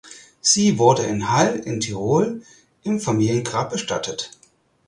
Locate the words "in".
1.03-1.31, 1.63-1.79